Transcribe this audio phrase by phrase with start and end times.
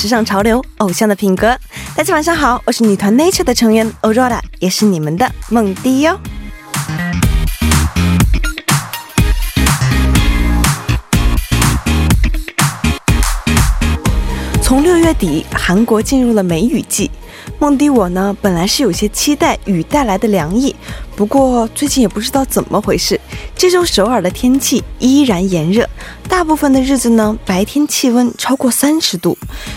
[0.00, 1.54] 时尚潮流，偶像的品格。
[1.94, 6.18] 大家晚上好，我是女团 Nature 的成员 Aurora，也是你们的梦迪哟。
[14.62, 17.10] 从六月底，韩国进入了梅雨季。
[17.60, 20.74] 梦迪我呢，本来是有些期待雨带来的凉意，
[21.14, 23.20] 不过最近也不知道怎么回事，
[23.54, 25.86] 这周首尔的天气依然炎热，
[26.26, 29.36] 大部分的日子呢，白天气温超过三十度。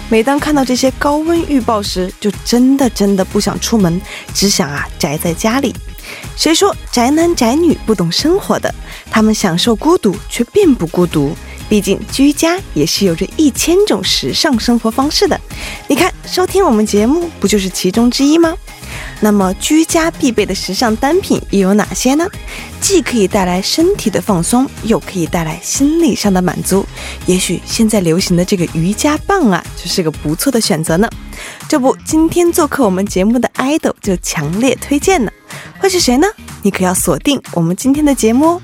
[0.09, 4.01] 每当看到这些高温预报时，就真的真的不想出门，
[4.34, 5.75] 只想啊宅在家里。
[6.37, 8.73] 谁说宅男宅女不懂生活的？
[9.11, 11.35] 他们享受孤独，却并不孤独。
[11.73, 15.41] 毕竟居家也是有着一千种时尚生活方式的，
[15.88, 18.54] 你看收听我们节目不就是其中之一吗？
[19.21, 22.30] 那么居家必备的时尚单品又有哪些呢？
[22.80, 26.85] 既可以带来身体的放松，又可以带来心理上的满足。
[27.26, 31.10] 也许现在流行的这个瑜伽棒啊，就是个不错的选择呢。
[31.68, 35.34] 这不，今天做客我们节目的 idol 就强烈推荐了，
[35.80, 36.27] 会是谁呢？
[36.62, 38.62] 你可要锁定我们今天的节目哦。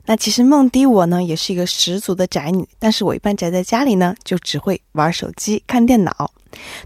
[0.06, 6.30] 那其实梦迪我呢也是一个十足的宅女，但是我一般宅在家里呢，就只会玩手机、看电脑。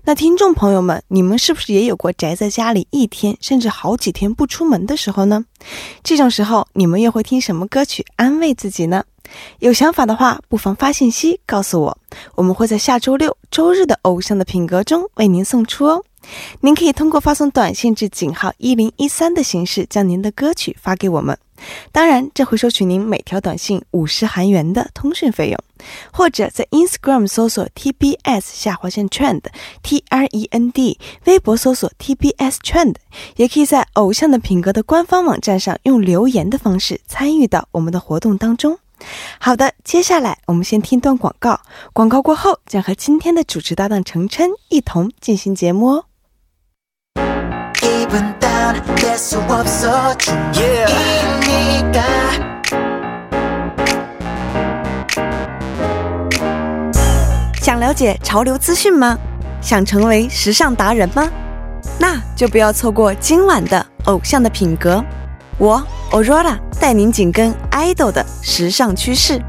[0.05, 5.45] 那听众朋友们，你们是不是也有过宅在家里一天甚至好几天不出门的时候呢？
[6.03, 9.05] 这种时候，你们又会听什么歌曲安慰自己呢？
[9.59, 11.99] 有想法的话，不妨发信息告诉我，
[12.35, 16.03] 我们会在下周六、周日的偶像的品格中为您送出哦。
[16.61, 21.39] 您可以通过发送短信至井号一零一三的形式，将您的歌曲发给我们。
[21.93, 25.59] 当然，这会收取您每条短信五十韩元的通讯费用。
[26.13, 29.43] 或者在 Instagram 搜索 TBS 下划线 Trend
[29.81, 32.97] T R E N D，微博搜索 TBS Trend，
[33.37, 38.77] 也可以在偶像的品格的官方网站上用留言的方式参与到我们的活动当中。
[39.39, 41.61] 好的，接下来我们先听段广告，
[41.93, 46.05] 广告过后将和今天的主持搭档程琛一同进行节目哦。
[57.61, 59.19] 想了解潮流资讯吗？
[59.61, 61.29] 想成为时尚达人吗？
[61.99, 65.05] 那就不要错过今晚的偶像的品格。
[65.59, 69.41] 我 Aurora 带您紧跟 idol 的时尚趋势。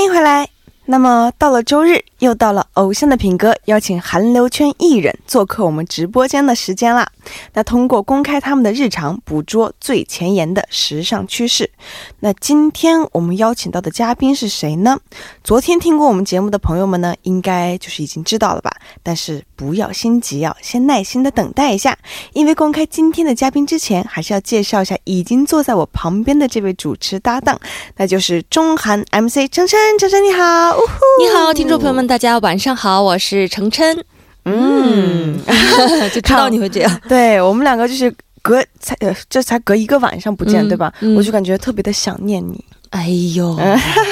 [0.00, 0.59] 欢迎回来。
[0.90, 7.08] 那么到了周日，又到了偶像的品格邀请韩流圈艺人做客我们直播间的时间啦。
[7.54, 11.70] 那通过公开他们的日常，捕捉最前沿的时尚趋势。
[12.18, 14.98] 那今天我们邀请到的嘉宾是谁呢？
[15.44, 18.74] 昨天听过我们节目的朋友们呢，应该就是已经知道了吧？
[19.04, 21.96] 但是不要心急啊，先耐心的等待一下，
[22.32, 27.56] 因为公开今天的嘉宾之前，还是要介绍一下已经坐在我旁边的这位主持搭档，
[27.96, 29.78] 那就是中韩 MC 程琛。
[30.00, 30.79] 程琛你好，
[31.18, 33.96] 你好，听众朋友们，大家晚上好，我是程琛。
[34.44, 35.38] 嗯，
[36.14, 37.00] 就知道你会这样。
[37.08, 40.92] 对我们两个就是隔才呃，这才隔一个晚上不见，对吧？
[41.16, 42.64] 我就感觉特别的想念你。
[42.90, 43.56] 哎呦，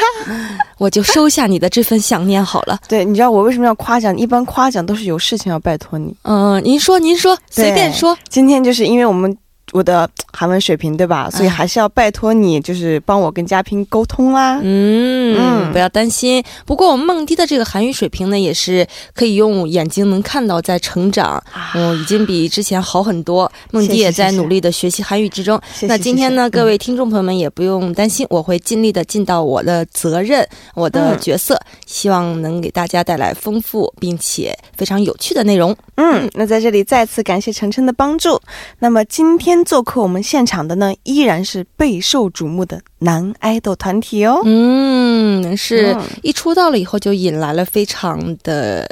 [0.78, 2.78] 我就收下你的这份想念好了。
[2.86, 4.16] 对，你知道我为什么要夸奖？
[4.16, 6.14] 一般夸奖都是有事情要拜托你。
[6.22, 8.16] 嗯，您说，您说，随便说。
[8.28, 9.36] 今天就是因为我们。
[9.72, 11.28] 我的韩文水平对吧？
[11.30, 14.58] 所以还是要拜托你，就是帮我跟嘉宾沟通啦。
[14.62, 16.42] 嗯，不要担心。
[16.64, 21.42] 不过我们梦迪的这个韩语水平呢，也是可以用眼睛能看到在成长，
[21.74, 23.50] 嗯，已经比之前好很多。
[23.70, 25.60] 梦迪也在努力的学习韩语之中。
[25.82, 35.76] 那今天呢，各位听众朋友们也不用担心，我会尽力的尽到我的责任，我的角色，希望能给大家带来丰富并且非常有趣的内容。
[35.96, 38.40] 嗯，那在这里再次感谢晨晨的帮助。
[38.78, 39.57] 那么今天。
[39.64, 44.40] 做客我们现场的呢，依然是备受瞩目的男爱豆团体哦。
[44.44, 48.88] 嗯，是一出道了以后就引来了非常的。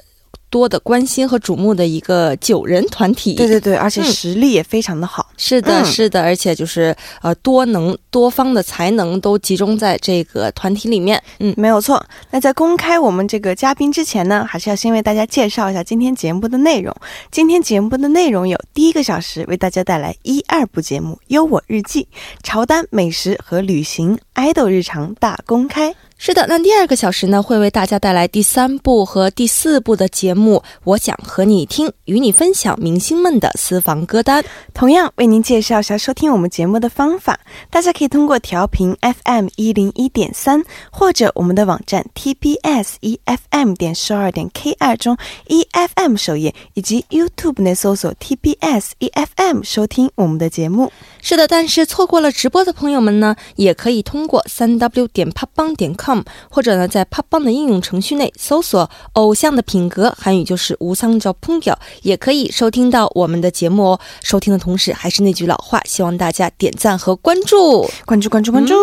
[0.56, 3.34] 多的关心和瞩目的一个九人团体。
[3.34, 5.26] 对对对，而且实力也非常的好。
[5.36, 11.22] 是的，是的，而且就是呃，多能多方的才能都集中在这个团体里面。
[11.40, 12.02] 嗯，没有错。
[12.30, 16.96] 那在公开我们这个嘉宾之前呢，还是要先为大家介绍一下今天节目的内容。
[17.30, 22.04] 今天节目的内容有：第一个小时为大家带来一二部节目《优我日记》、
[22.42, 25.94] 潮单、美食和旅行、爱豆日常大公开。
[26.18, 30.62] 是的，那第二个小时呢，会为大家带来第三部和第四部的节目。
[30.82, 34.42] 我想和你听，与你分享明星们的私房歌单，
[34.72, 37.38] 同样为您介绍一下收听我们节目的方法。
[37.68, 45.18] 大家可以通过调频 FM 一零一点三，或者我们的网站 TBS EFM 点十二点 K 二中
[45.48, 50.90] EFM 首页，以及 YouTube 内搜索 TBS EFM 收听我们的节目。
[51.28, 64.00] 是的，但是错过了直播的朋友们呢，也可以通过三 W 点 popbang 点 com，或者呢，在 popbang 的应用程序内搜索“偶像的品格”，韩语就是“无桑叫烹调”，也可以收听到我们的节目哦。
[64.22, 68.76] 收听的同时，还是那句老话，希望大家点赞和关注，关注关注关注。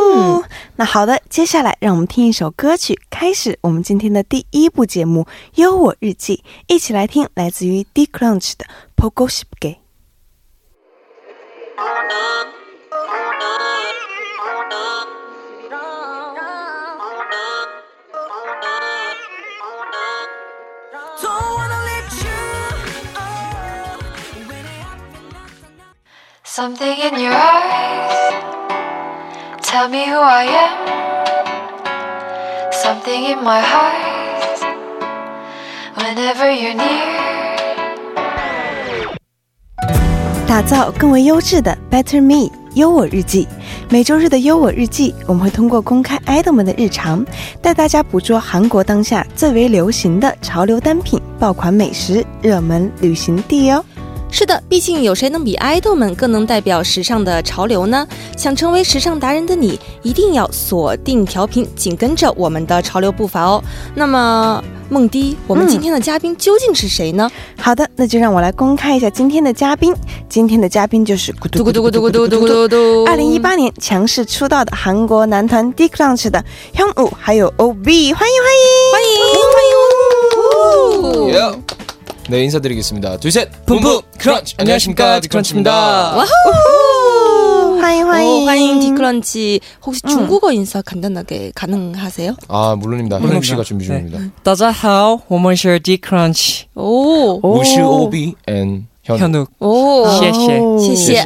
[0.76, 5.22] 那好的，接下来让我们听一首歌曲，开始我们今天的第一部节目
[5.56, 6.36] 《优我日记》，
[6.68, 8.66] 一起来听来自于 D Crunch 的
[9.02, 9.78] 《Pogoship Gay》。
[26.56, 28.34] Something in your eyes
[29.64, 30.76] tell me who I am.
[32.72, 34.62] Something in my heart
[35.98, 37.23] whenever you're near.
[40.54, 43.48] 打造更为优质的 Better Me 优我日记，
[43.90, 47.26] 每周日的优我日记，我们会通过公开 idol 们的日常，
[47.60, 53.84] 带大家捕捉韩国当下最为流行的潮流单品、爆款美食、热门旅行地哦。
[54.30, 58.08] 是的，毕竟有谁能比爱豆们更能代表时尚的潮流呢？
[58.38, 63.64] 想成为时尚达人的你，一定要锁定调频，紧跟着我们的潮流步伐哦。
[63.96, 67.31] 那么，梦迪，我们今天的嘉宾究竟是谁呢？
[67.61, 69.95] 好的，那就让我来公开一下今天的嘉宾。
[70.29, 76.45] 今天的嘉宾就是咕嘟咕嘟咕嘟咕嘟咕嘟咕嘟，二零一八年强势出道的韩国男团 D Crunch 的
[76.75, 79.17] Hyun Woo，还有 OB，欢迎欢迎欢迎
[81.35, 81.63] 欢迎！
[82.31, 83.17] 네 인사드리겠습니다.
[83.17, 86.15] 둘셋 붐붐 크런치 안녕하십니까 디크런치입니다.
[86.15, 86.27] 와우
[87.84, 88.30] 화잉 화잉.
[88.30, 90.10] 어, 화잉 디크런치 혹시 응.
[90.10, 92.36] 중국어 인사 간단하게 가능하세요?
[92.48, 93.18] 아 물론입니다.
[93.20, 93.98] 행복 씨가 준비 네.
[94.06, 94.34] 중입니다.
[94.44, 96.68] 다자하오, 오먼셔 디크런치.
[96.76, 97.40] 오.
[97.42, 99.52] 무시 오비 앤 현욱.
[99.60, 100.06] 오.
[100.08, 100.96] 시에시에.
[100.96, 101.26] 시에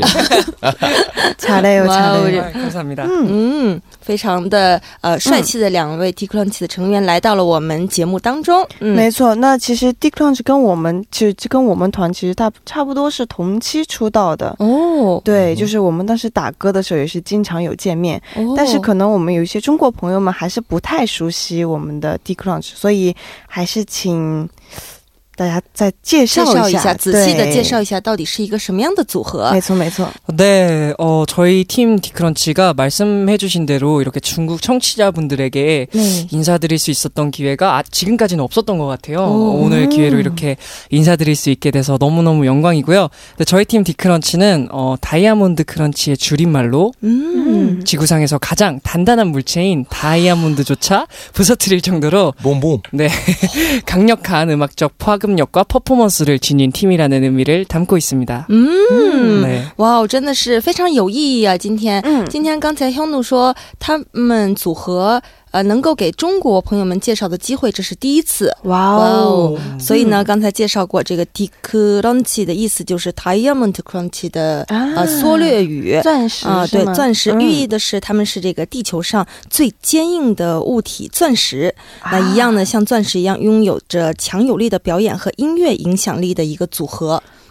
[1.37, 2.51] 잘해요, 잘해요.
[2.53, 3.05] 감사합니다.
[3.05, 3.27] 음.
[3.27, 3.81] 음.
[4.07, 9.35] 非常的呃帅气的两位 Declan's 的成员来到了我们节目当中，嗯，没错。
[9.35, 18.21] 那其实 Declan's 跟我们其实就跟我们团其实他差不多是同期出道的哦，对，就是我们当时打歌的时候也是经常有见面，
[18.55, 23.13] 但是可能我们有一些中国朋友们还是不太熟悉我们的 Declan's，所以
[23.45, 24.47] 还是请。
[25.36, 29.58] 大家再介绍介绍一下，下，仔细的对介绍一下到底是一个什么样的组合没。
[29.62, 30.06] 错没错，
[30.36, 36.26] 네, 어, 저희 팀 디크런치가 말씀해주신 대로 이렇게 중국 청취자분들에게 네.
[36.30, 39.20] 인사드릴 수 있었던 기회가 아, 지금까지는 없었던 것 같아요.
[39.20, 39.62] 오.
[39.64, 40.58] 오늘 기회로 이렇게
[40.90, 43.08] 인사드릴 수 있게 돼서 너무너무 영광이고요.
[43.30, 51.80] 근데 저희 팀 디크런치는 어, 다이아몬드 크런치의 줄임말로 嗯， 지구상에서 가장 단단한 물체인 다이아몬드조차 부서뜨릴
[51.80, 52.82] 정도로 봄봄.
[52.92, 53.08] 네
[53.86, 58.46] 강력한 음악적 파급 력과 퍼포먼스를 지닌 팀이라는 의미를 담고 있습니다.
[58.50, 59.64] 嗯， 네.
[59.76, 61.56] 哇哦，真的是非常有意义啊！
[61.58, 65.20] 今天，嗯今天刚才 Hyunu 说他们组合
[65.57, 68.55] 呃能够给中国朋友们介绍的机会，这是第一次。
[68.65, 75.99] 哇哇哦哦，所以呢，刚才介绍过这个 d i c r u n c h 的意思就是 Diamond Crunch 的啊呃缩略语。
[76.03, 81.73] 钻石啊，对，钻石嗯寓意的是他们是这个地球上最坚硬的物体——钻石。
[82.01, 87.23] 啊那一样呢，像钻石一样拥有着强有力的表演和音乐影响力的一个组合。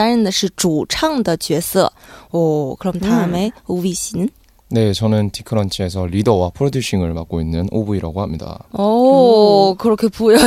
[0.00, 1.90] 担任的是主唱的角色。
[2.30, 4.28] 哦，그럼 다음에 우비 씨는?
[4.68, 8.58] 네, 저는 디크런치에서 리더와 프로듀싱을 맡고 있는 OV라고 합니다.
[8.72, 10.40] 오, 그렇게 보여요.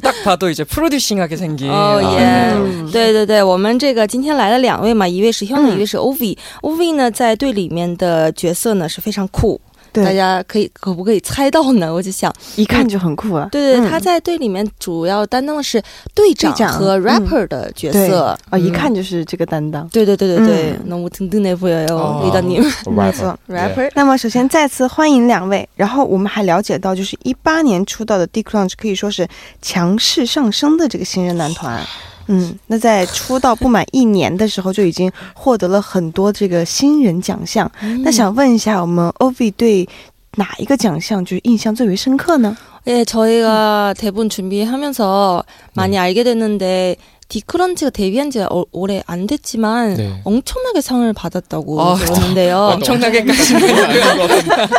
[0.00, 1.70] 딱 봐도 이제 프로듀싱하게 생긴.
[1.70, 2.88] 哦 아, 耶 음.
[2.92, 9.60] 对对对，我们这个今天来了两位嘛，一位是 Hyun，、嗯一位是 OV。OV 呢，在队里面的角色呢是非常酷，
[10.03, 11.91] 大，家可以可不可以猜到呢？
[11.93, 13.47] 我就想，一看就很酷啊。
[13.51, 15.81] 对对，嗯他在队里面主要担当的是
[16.13, 18.37] 队长和嗯 rapper 的角色。
[18.49, 19.87] 啊，一嗯看就是这个担当。
[19.89, 23.89] 对对对对对嗯，那我听听那部也有哦遇到你们没错 rapper。
[23.93, 25.67] 那么，首先再次欢迎两位。
[25.75, 29.27] 然后我们还了解到，就是一八年出道的 D Crunch 可以说是
[29.61, 31.81] 强势上升的这个新人男团。
[32.26, 37.70] 嗯，那在出道不满一年的时候，就已经获得了很多这个新人奖项。
[38.04, 39.88] 那想问一下，我们 OV 对
[40.36, 42.56] 哪一个奖项就是印象最为深刻呢？
[42.86, 46.96] 예, 저희가 대본 준비하면서 많이 알게 됐는데
[47.27, 50.21] 디크런치가 데뷔한 지 어- 오래 안 됐지만 네.
[50.23, 52.57] 엄청나게 상을 받았다고 아, 들었는데요.
[52.75, 53.53] 엄청나게까지.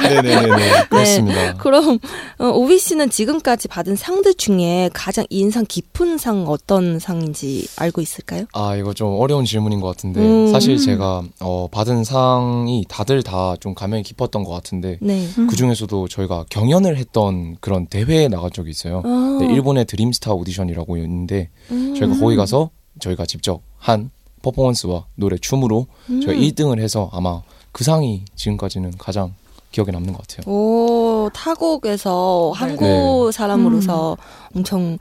[0.03, 0.85] 네네네네.
[0.89, 1.55] 그렇습니다.
[1.57, 1.99] 그럼
[2.39, 8.45] 어, 오비 씨는 지금까지 받은 상들 중에 가장 인상 깊은 상 어떤 상인지 알고 있을까요?
[8.53, 10.53] 아, 이거 좀 어려운 질문인 것 같은데, 음.
[10.53, 15.27] 사실 제가, 어, 받은 상이 다들 다 좀 감명이 깊었던 것 같은데, 네.
[15.39, 15.47] 음.
[15.47, 19.03] 그 중에서도 저희가 경연을 했던 그런 대회에 나간 적이 있어요.
[19.05, 21.95] 어, 네, 일본의 드림스타 오디션이라고 있는데, 음.
[21.99, 24.11] 저희가 거기 가서 저희가 직접 한
[24.43, 26.21] 퍼포먼스와 노래, 춤으로 음.
[26.21, 29.35] 저희가 1등을 해서 아마 그 상이 지금까지는 가장
[29.73, 30.53] 기억에 남는 것 같아요.
[30.53, 32.59] 오, 타국에서 네.
[32.61, 34.17] 한국 사람으로서
[34.55, 34.99] 엄청 呃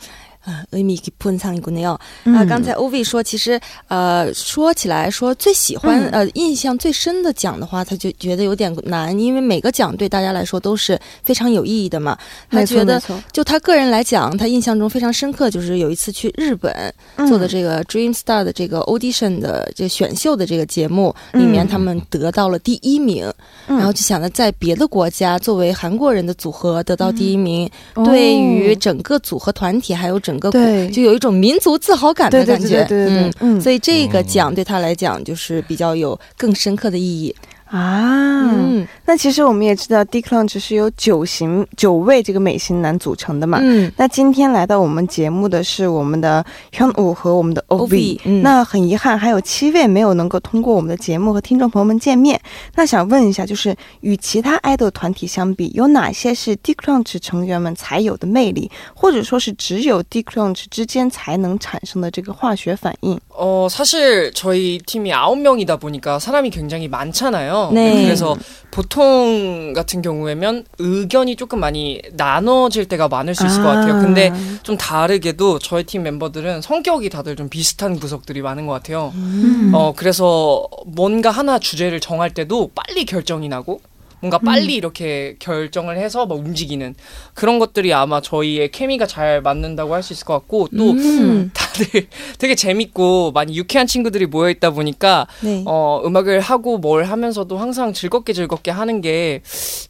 [0.72, 1.98] 의미 깊은 상이군요.
[2.24, 12.16] 嗯啊，刚才 OV 说，其实呃，说起来说最喜欢、嗯呃印象最深的奖的话，他就觉得有点难，因为每个奖对大家来说都是非常有意义的嘛。
[12.48, 16.92] 他没错觉得没错就他个人来讲，他印象中非常深刻，就是有一次去日本
[17.28, 23.30] 做的这个 Dream Star 的这个 audition 的这个选秀的这个节目里面，嗯他们得到了第一名，
[23.66, 33.33] 嗯然后就想着在别的国家作为韩国人的组合得到第一名，哦对于整个组合团体还有整 个国对就有一种民族自豪感的对对感觉，对对对对嗯。
[33.57, 37.33] 嗯所以这个奖对他来讲就是比较有更深刻的意义。
[37.70, 43.60] 啊，嗯那其实我们也知道 D Crunch 是由九型九位这个美型男组成的嘛。
[43.62, 52.40] 嗯那今天来到我们节目的是我们的 Hyun Woo 和我们的 OV， ，OV，嗯，那很遗憾，还有七位没有能够通过我们的节目和听众朋友们见面。
[52.74, 63.20] 那想问一下，就是与其他爱豆团体相比，有哪些是 D Crunch 成员们才有的魅力，或者说是只有 D Crunch 之间才能产生的这个化学反应？
[63.28, 67.53] 어, 사실 저희 팀이 아홉 명이다 보니까 사람이 굉장히 많잖아요.
[67.73, 68.03] 네.
[68.03, 68.35] 그래서
[68.71, 74.01] 보통 같은 경우에면 의견이 조금 많이 나눠질 때가 많을 수 있을 것 같아요.
[74.01, 74.33] 근데
[74.63, 79.13] 좀 다르게도 저희 팀 멤버들은 성격이 다들 좀 비슷한 구석들이 많은 것 같아요.
[79.15, 79.71] 음.
[79.73, 83.79] 어, 그래서 뭔가 하나 주제를 정할 때도 빨리 결정이 나고
[84.25, 86.95] 뭔가 빨리 이렇게 결정을 해서 막 움직이는
[87.35, 91.49] 그런 것들이 아마 저희의 케미가 잘 맞는다고 할 수 있을 것 같고 또 음.
[91.53, 95.63] 다들 되게 재밌고 많이 유쾌한 친구들이 모여 있다 보니까 네.
[95.65, 99.41] 어 음악을 하고 뭘 하면서도 항상 즐겁게 즐겁게 하는 게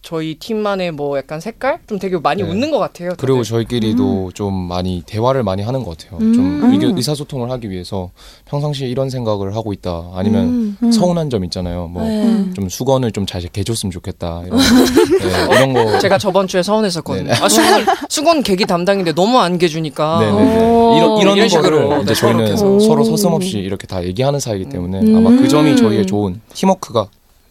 [0.02, 2.50] 저희 팀만의 뭐 약간 색깔 좀 되게 많이 네.
[2.50, 3.10] 웃는 것 같아요.
[3.12, 3.22] 다들.
[3.26, 6.20] 그리고 저희끼리도 좀 많이 대화를 많이 하는 것 같아요.
[6.20, 6.72] 좀 음.
[6.74, 8.12] 의견, 의사소통을 하기 위해서
[8.46, 10.12] 평상시에 이런 생각을 하고 있다.
[10.14, 10.92] 아니면 음.
[10.92, 11.88] 서운한 점 있잖아요.
[11.88, 12.54] 뭐 네.
[12.54, 14.25] 좀 수건을 좀 잘 개줬으면 좋겠다.
[14.46, 16.00] 이런, 네, 이런 거.
[16.00, 17.28] 제가 저번 주에 서운했었거든요.
[17.28, 17.40] 네네.
[17.42, 20.20] 아 수건 수건 개기 담당인데 너무 안 개주니까.
[20.20, 20.60] 네네네.
[20.62, 20.96] 오.
[20.98, 23.04] 이런, 이런 이런 거를 식으로 이제 네, 저희는 서로.
[23.06, 25.16] 서슴없이 이렇게 다 얘기하는 사이이기 때문에 음.
[25.18, 27.08] 아마 그 점이 저희의 좋은 팀워크가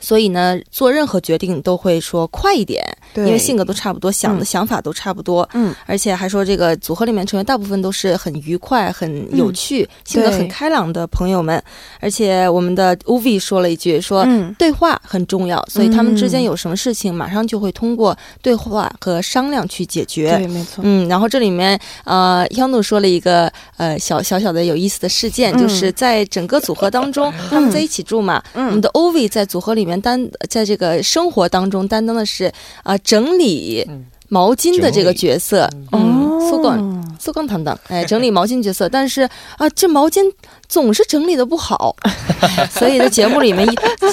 [0.00, 5.48] 所以呢，做任何决定都会说快一点，因为性格都差不多，想的嗯想法都差不多。
[5.54, 11.62] 嗯，而且还说这个组合里面成员大部分都是很愉快、很有趣、性格很开朗的朋友们。
[12.00, 14.24] 而且我们的 UV 说了一句说。
[14.26, 20.36] 嗯对话很重要，所以他们之间嗯有什么事情，马上就会通过对话和商量去解决。
[20.36, 39.22] 对，没错，嗯，然后这里面呃，央努说了一个呃小小小的有意思的事件，嗯就是在整个组合当中，他们在一起住嘛，我们嗯，的 OV 在组合里面担在这个生活当中担当的是啊、整理嗯毛巾的这个角色，嗯，哦苏广苏刚堂的，哎，整理毛巾角色，但是
[39.56, 40.20] 啊，这毛巾
[40.68, 41.96] 总是整理的不好，
[42.70, 43.66] 所以在节目里面，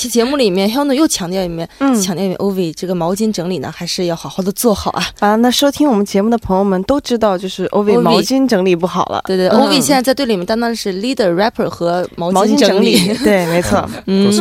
[0.09, 1.67] 节目里面，HUNN 又强调一遍，
[2.01, 5.03] 强调一遍，OV 这个毛巾整理呢，还是要好好的做好啊！
[5.19, 9.21] 啊，那收听我们节目的朋友们都知道，就是 OV 毛巾整理不好了。
[9.25, 13.13] 对对，OV 现在在队里面担当的是 leader rapper 和毛巾整理。
[13.17, 13.85] 对，没错。
[14.05, 14.31] 嗯，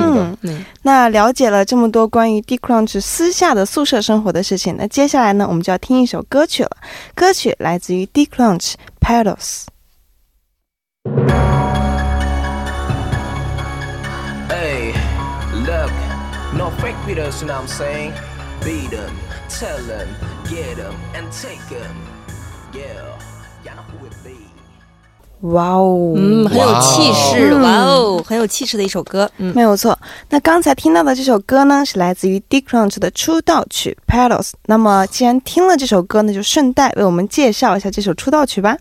[0.82, 6.70] 那了解了这么多关于 DECRUNCH 私下的宿舍生活的事情，那接下来呢，我们就要听一首歌曲了。
[7.14, 9.64] 歌曲来自于 DECRUNCH Paddles。
[16.84, 18.12] Fake with us, you know what I'm saying?
[18.62, 19.16] Beat them,
[19.48, 20.06] tell them,
[20.50, 21.96] get them, and take them.
[22.74, 23.16] Yeah,
[23.64, 24.36] y'all know who it be.
[25.40, 29.30] 哇哦，嗯，很有气势，哇哇哦哦，很有气势的一首歌。
[29.38, 29.98] 嗯，没有错。
[30.28, 34.50] 那刚才听到的这首歌呢，是来自于 d i c r u n c h 的出道曲《Pedals》。
[34.66, 38.76] 那么既然听了这首歌呢，就顺带为我们介绍一下这首出道曲吧。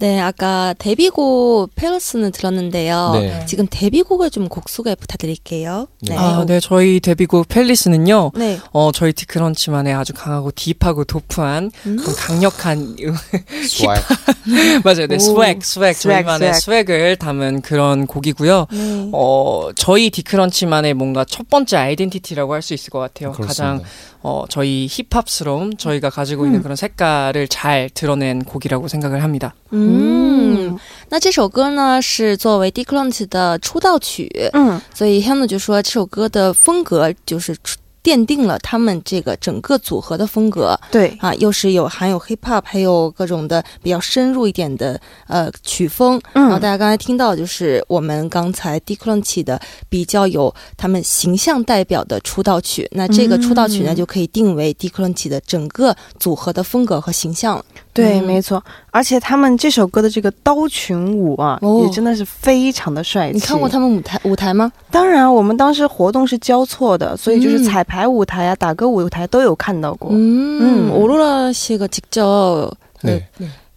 [0.00, 3.10] 네, 아까 데뷔곡 페러스는 들었는데요.
[3.14, 3.46] 네.
[3.46, 5.88] 지금 데뷔곡을 좀 곡 소개 부탁드릴게요.
[6.02, 6.16] 네.
[6.16, 8.30] 아, 네, 저희 데뷔곡 펠리스는요.
[8.34, 8.58] 네.
[8.72, 11.98] 어, 저희 디크런치만의 아주 강하고 딥하고 도프한 음.
[11.98, 14.00] 좀 강력한 좋아요.
[14.84, 15.06] 맞아요.
[15.06, 15.18] 네, 오.
[15.18, 16.84] 스웩, 스웩 스웩, 저희만의 스웩.
[16.86, 18.66] 스웩 을 담은 그런 곡이고요.
[18.70, 19.10] 네.
[19.12, 23.32] 어, 저희 디크런치만의 뭔가 첫 번째 아이덴티티라고 할 수 있을 것 같아요.
[23.32, 23.88] 가장 그렇습니다.
[24.22, 26.62] 어, 저희 힙합스러움, 저희가 가지고 있는 음.
[26.62, 29.54] 그런 색깔을 잘 드러낸 곡이라고 생각을 합니다.
[29.88, 30.78] 嗯，
[31.08, 37.56] 那这首歌呢是作为 D Crunch 的出道曲，嗯，所以 Hannah 就说这首歌的风格就是
[38.02, 40.78] 奠定了他们这个整个组合的风格。
[40.90, 46.18] 对，啊，又是有含有 hip hop，还有各种的比较深入一点的呃曲风。
[46.32, 53.96] 然后嗯大家刚才听到就是我们刚才 D Crunch 的比较有他们形象代表的出道曲，那这个出道曲呢、嗯。
[53.96, 57.56] 就可以定为 D Crunch 的整个组合的风格和形象。
[57.56, 57.64] 了。
[57.93, 58.63] 对，嗯没错。
[58.91, 63.35] 而且他们这首歌的这个刀群舞啊，哦也真的是非常的帅气。
[63.35, 64.71] 你看过他们舞台舞台吗？
[64.89, 70.09] 当然，我们当时活动是交错的，所以就是嗯彩排舞台啊、打歌舞台都有看到过。
[70.11, 70.91] 음, 음.
[70.91, 72.71] 오로라 씨가 직접
[73.03, 73.21] 네.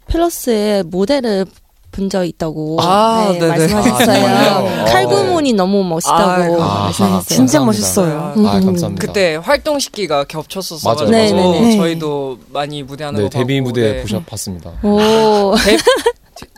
[0.08, 1.44] 펠러스의 무대를
[1.92, 3.56] 본 적 있다고 아, 네, 네네.
[3.56, 4.26] 말씀하셨어요.
[4.26, 4.84] 아, 정말요?
[4.84, 7.22] 칼군무늬 너무 멋있다고 아, 말씀하셨어요.
[7.22, 7.64] 진짜 감사합니다.
[7.64, 8.18] 멋있어요.
[8.20, 8.66] 아, 음.
[8.66, 9.06] 감사합니다.
[9.06, 11.52] 그때 활동 시기가 겹쳤었어가지고 맞아요, 맞아요.
[11.52, 11.76] 네네네.
[11.78, 14.02] 저희도 많이 무대하는 네, 거 데뷔 봤고, 무대 네.
[14.02, 14.72] 보셨 봤습니다.
[14.82, 15.78] 오, 데,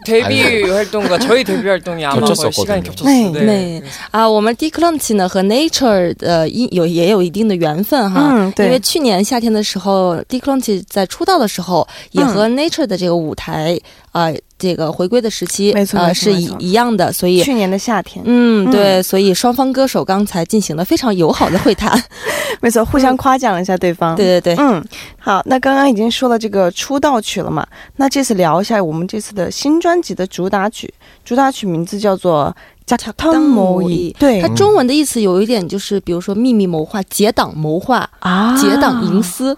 [0.05, 2.63] 데뷔 활동과 저희 데뷔 활동이 아마 거의 겹쳤었거든요.
[2.65, 3.31] 시간이 겹쳤어요.
[3.31, 3.41] 네.
[3.45, 3.81] 네.
[3.81, 13.79] 그래서 啊，我们 D Crunch 呢和 Nature 的一有也有一定的缘分哈，嗯，对，因为去年夏天的时候，D Crunch 在出道的时候，也和 Nature 的这个舞台
[14.11, 22.02] 啊、呃 这个回归的时期，没错，是一一样的，所以去年的夏天，嗯，对，所以双方歌手刚才进行了非常友好的会谈，
[22.62, 24.82] 没错，互相夸奖了一下对方，对对对，嗯，
[25.20, 30.94] 好，那刚刚已经说了这个出道曲了嘛，那这次聊一下我们这次的新专辑的主打曲，
[31.26, 39.58] 主打曲名字叫做《加特当谋议》，对，它中文的意思有一点就是，比如说秘密谋划、结党谋划啊，结党营私。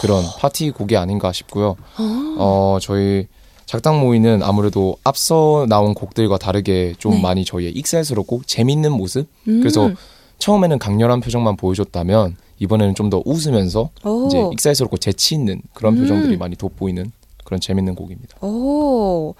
[0.00, 1.76] 그런 파티 곡이 아닌가 싶고요.
[1.98, 2.36] 어.
[2.38, 3.26] 어, 저희
[3.66, 7.22] 작당 모이는 아무래도 앞서 나온 곡들과 다르게 좀 네.
[7.22, 9.28] 많이 저희의 익살스럽고 재밌는 모습?
[9.48, 9.60] 음.
[9.60, 9.90] 그래서
[10.38, 14.26] 처음에는 강렬한 표정만 보여줬다면 이번에는 좀 더 웃으면서 오.
[14.26, 16.00] 이제 익살스럽고 재치 있는 그런 음.
[16.00, 17.10] 표정들이 많이 돋보이는
[17.44, 18.36] 그런 재밌는 곡입니다.
[18.40, 19.34] 哦，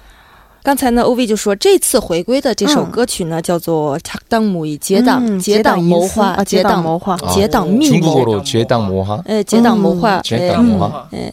[0.63, 7.17] 刚才呢，OV 就说这次回归的这首嗯歌曲呢，叫做《작당 모의》，结党、嗯结党谋划、啊，结党结党谋划。
[7.33, 11.07] 结党密谋， 중국어로 죄당 모하, 呃，结党谋划， 죄당 예, 모하.
[11.13, 11.31] 예.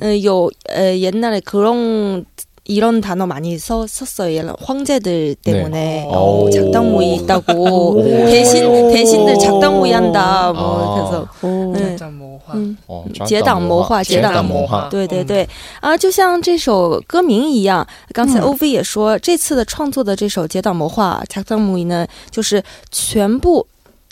[0.00, 2.24] 어, 요 에, 옛날에 그런
[2.68, 4.34] 이런 단어 많이 써, 썼어요.
[4.34, 6.08] 예를 황제들 때문에 네.
[6.10, 6.50] 어, 오.
[6.50, 8.02] 작당 모의 있다고 오.
[8.26, 10.52] 대신 대신들 작당 모의 한다.
[10.52, 10.94] 뭐 아.
[10.96, 11.96] 그래서 哦， 네.
[11.96, 12.76] 战魔幻 음.
[12.88, 15.46] 哦，结党谋划结党谋划，对对对，
[15.80, 23.64] 啊，就像这首歌名一样，刚才嗯 OV 也说，这次的创作的这首《结党谋划》《작당 모의》呢，就是全部。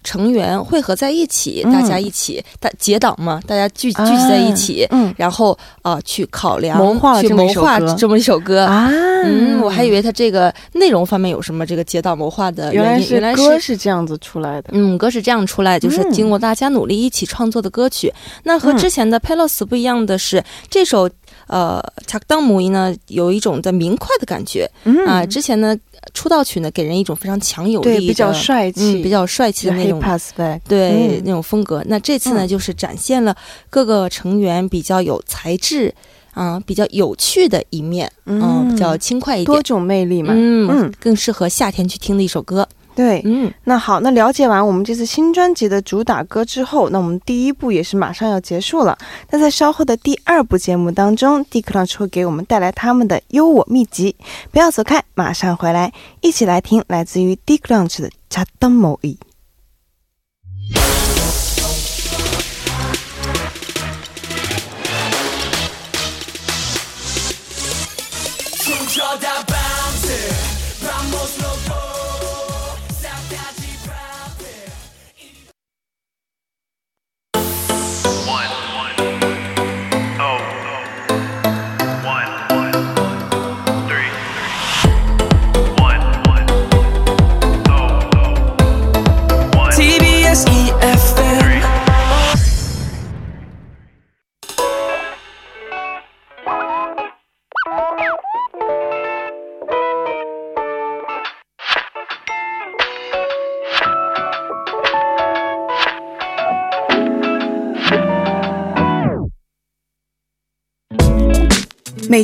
[0.03, 8.65] 成员汇合在一起，嗯大家一起，大结党嘛，大家聚聚集在一起，嗯然后啊、呃去考量、谋划去谋划这么一首歌。
[8.65, 8.87] 啊，
[9.25, 13.79] 嗯，我还以为它这个内容方面有什么这个结党谋划的原来因，原来歌是。
[13.79, 14.71] 这样子出来的。
[14.73, 18.13] 嗯，歌是这样出来，就是嗯经过大家努力一起创作的歌曲。
[18.43, 21.09] 那和嗯之前的 Pelos 不一样的是，这首
[21.49, 24.69] 呃，恰当母音呢有一种的明快的感觉。
[24.83, 25.05] 嗯。
[25.05, 25.75] 啊、之前呢
[26.13, 31.21] 出道曲呢给人一种非常强有力的，比较帅气，嗯，比较帅气的那种 back，对、嗯。
[31.25, 31.83] 那种风格。
[31.87, 32.47] 那这次呢，嗯。
[32.47, 33.35] 就是展现了
[33.69, 35.93] 各个成员比较有才智，
[36.33, 40.33] 啊、比较有趣的一面，嗯、比较轻快一点，多种魅力嘛。
[40.35, 40.93] 嗯嗯。
[40.99, 42.67] 更适合夏天去听的一首歌。
[42.99, 48.97] 对，嗯，那好，那了解完我们这次新专辑的主打歌之后，那我们第一部也是马上要结束了。
[49.29, 54.13] 那在稍后的第二部节目当中 d i c l u n c h 会给我们带来他们的优我秘籍，
[54.51, 59.13] 不要走开，马上回来，一起来听来自于 d i c l u n c h 的《恰当某一》。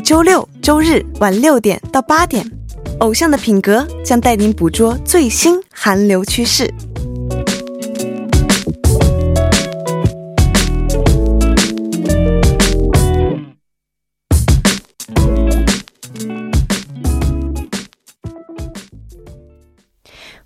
[0.05, 2.47] 周六、周日晚六点到八点，
[2.99, 6.71] 偶像的品格将带您捕捉最新韩流趋势。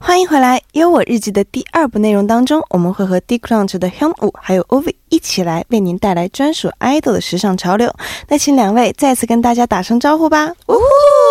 [0.09, 7.91] 欢迎回来，《优我日记》的第二部内容当中，我们会和 D Crunch 的 Hyun Woo 还有 Ovi 一起来为您带来专属 idol 的时尚潮流。
[8.29, 10.53] 那请两位再次跟大家打声招呼吧。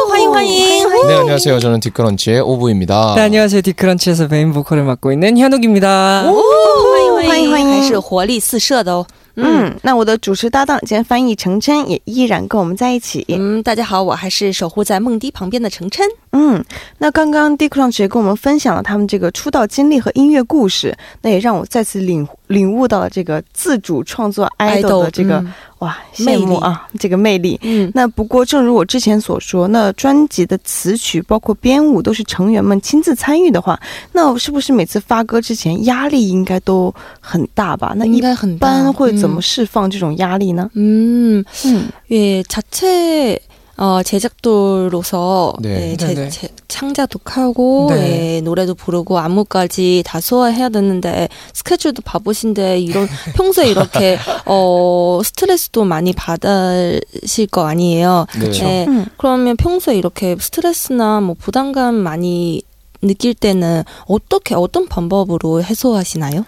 [0.09, 1.59] 欢迎欢迎， 네 안녕하세요.
[1.59, 3.13] 저는 디크런치의 오브입니다.
[3.15, 3.61] 네, 안녕하세요.
[3.61, 6.25] 디크런치에서 메인 보컬을 맡고 있는 현욱입니다.
[6.27, 9.05] 哦，欢迎欢迎欢迎还是活力四射的哦。
[9.40, 13.24] 嗯，那我的主持搭档兼翻译程琛也依然跟我们在一起。
[13.28, 16.04] 嗯，大家好，我还是守护在梦迪旁边的程琛。
[16.32, 16.64] 嗯，
[16.98, 27.59] 那刚刚 D Crunch 也跟我们分享了他们这个出道经历和音乐故事，那也让我再次领领悟到了这个自主创作 idol 的这个、嗯哇羡慕啊，这个魅力。
[27.61, 33.77] 嗯，那不过，正如我之前所说，那专辑的词曲包括编舞都是成员们亲自参与的话，
[34.13, 37.93] 那是不是每次发歌之前压力应该都很大吧？
[37.97, 40.69] 那一应该很大般会怎么嗯释放这种压力呢？
[40.75, 43.37] 嗯，嗯 예, 자체
[43.78, 45.92] 어, 제작돌로서 네.
[45.92, 46.28] 예, 제.
[46.28, 48.36] 제, 창작도 하고 네.
[48.36, 56.12] 예, 노래도 부르고 안무까지 다 소화해야 되는데 스케줄도 바쁘신데 이런 평소에 이렇게 어, 스트레스도 많이
[56.12, 58.26] 받으실 거 아니에요.
[58.40, 58.50] 네.
[58.62, 59.06] 예, 음.
[59.16, 62.62] 그러면 평소에 이렇게 스트레스나 뭐 부담감 많이
[63.00, 66.44] 느낄 때는 어떻게 어떤 방법으로 해소하시나요?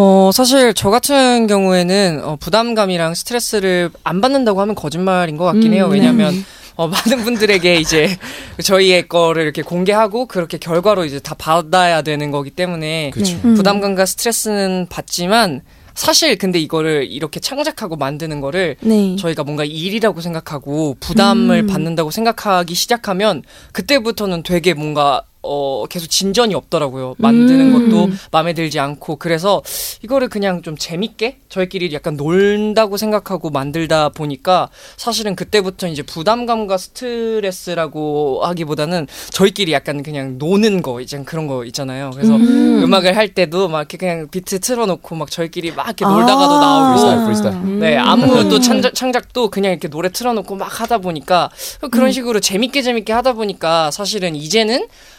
[0.00, 5.86] 어, 사실 저 같은 경우에는 어, 부담감이랑 스트레스를 안 받는다고 하면 거짓말인 것 같긴 해요.
[5.86, 6.32] 음, 왜냐면
[6.76, 8.16] 어, 많은 분들에게 이제
[8.62, 13.34] 저희의 거를 이렇게 공개하고 그렇게 결과로 이제 다 받아야 되는 거기 때문에 그렇죠.
[13.34, 13.40] 네.
[13.44, 13.54] 음.
[13.56, 15.62] 부담감과 스트레스는 받지만
[15.94, 19.16] 사실 근데 이거를 이렇게 창작하고 만드는 거를 네.
[19.16, 21.66] 저희가 뭔가 일이라고 생각하고 부담을 음.
[21.66, 27.14] 받는다고 생각하기 시작하면 그때부터는 되게 뭔가 어 계속 진전이 없더라고요.
[27.18, 27.90] 만드는 음.
[27.90, 29.62] 것도 마음에 들지 않고 그래서
[30.02, 38.42] 이거를 그냥 좀 재밌게 저희끼리 약간 놀다고 생각하고 만들다 보니까 사실은 그때부터 이제 부담감과 스트레스라고
[38.44, 42.10] 하기보다는 저희끼리 약간 그냥 노는 거 이제 그런 거 있잖아요.
[42.12, 42.84] 그래서 음.
[42.84, 42.94] 음.
[42.94, 47.54] 악을할 때도 막 이렇게 그냥 비트 틀어놓고 막 저희끼리 막 이렇게 놀다가도 나오고 프리스타일, 프리스타일.
[47.54, 47.80] 음.
[47.80, 51.50] 네, 안무도 창작, 창작도 그냥 이렇게 노래 틀어놓고 막 하다 보니까
[51.90, 54.86] 그런 식으로 재밌게 재밌게 하다 보니까 사실은 이제는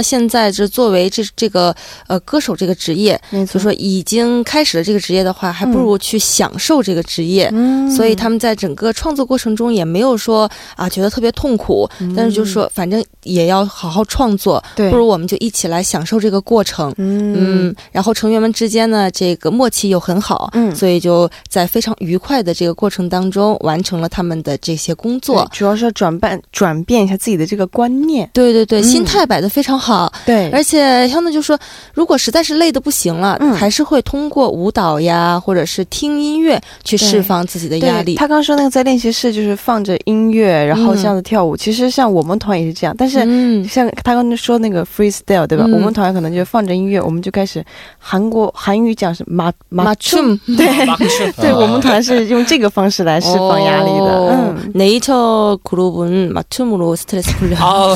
[0.00, 1.74] 现在就作为这这个
[2.06, 7.50] 呃歌手这个职业，所以说已经开始了这个职业的话，还不如去享受这个职业。
[7.52, 16.94] 嗯所以他们在整个创作过程中也没有说啊觉得特别痛苦，但是就说反正也要好好创作，对不如我们就一起来享受这个过程。
[16.98, 17.34] 嗯
[17.68, 25.48] 嗯，然后成员们之间呢，这个默契又很好，嗯所以就在非常愉快的这个过程当中完成了他们的这些工作。
[25.52, 31.57] 主要是要转变转变一下自己的这个观念，对对对，嗯心态摆的非常好，对而且他们就说，
[31.93, 38.15] 如果实在是累得不行了，嗯还是会通过舞蹈呀，或者是听音乐去对释放自己的对压力。
[38.15, 41.55] 他刚说那个在练习室就是放着音乐，然后这样子跳舞。
[41.55, 45.65] 其实像我们团也是这样，但是嗯，像他刚才说那个 freestyle 对吧？
[45.67, 47.63] 嗯我们团可能就放着音乐，我们就开始
[47.97, 51.31] 韩国韩语讲是马马 춤 对막 춤.
[51.41, 54.17] 对，我们团是用这个方式来释放压力的。
[54.17, 57.55] 哦嗯， 네이처 그룹은 맞춤으로 스트레스 풀려.
[57.57, 57.95] 아,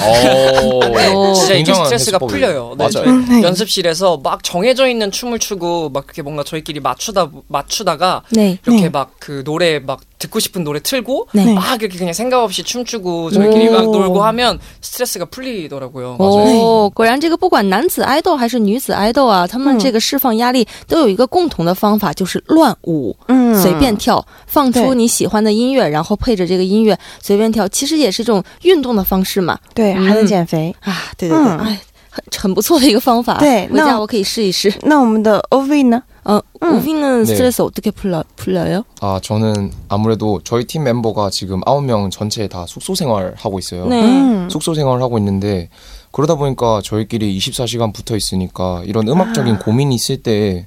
[1.14, 2.19] 오, 진짜 이게 굉장한 스트레스가.
[2.19, 2.75] 풀려요.
[2.77, 2.91] 네, 맞아요.
[2.91, 3.43] 저희 네.
[3.43, 8.59] 연습실에서 막 정해져 있는 춤을 추고 막 그렇게 뭔가 저희끼리 맞추다 맞추다가 네.
[8.67, 8.89] 이렇게 네.
[8.89, 11.54] 막그 노래 막 듣고 싶은 노래 틀고 네.
[11.54, 13.72] 막 이렇게 그냥 생각 없이 춤추고 저희끼리 오.
[13.72, 16.18] 막 놀고 하면 스트레스가 풀리더라고요.
[16.20, 23.16] 哦，果然这个不管男子爱豆还是女子爱豆啊，他们嗯这个释放压力都有一个共同的方法，就是乱舞。
[23.28, 29.58] 嗯随便跳，放出对你喜欢的音乐，然后配着这个音乐随便跳，其实也是一种运动的方式嘛。
[29.74, 30.74] 对，嗯还能减肥。
[30.82, 33.40] 啊，对对对，嗯哎，很很不错的一个方法。
[33.40, 34.72] 对回家那我可以试一试。
[34.84, 36.04] 那我们的 OV 呢？
[36.29, 36.77] 嗯， 음.
[36.77, 37.25] 우빈은 네.
[37.25, 38.83] 스트레스 어떻게 풀려 풀려요?
[39.01, 43.87] 아 저는 아무래도 저희 팀 멤버가 지금 아홉 명 전체 다 숙소 생활 하고 있어요.
[43.87, 44.03] 네.
[44.03, 44.49] 음.
[44.51, 45.69] 숙소 생활을 하고 있는데
[46.11, 50.67] 그러다 보니까 저희끼리 24시간 붙어 있으니까 이런 음악적인 고민이 있을 때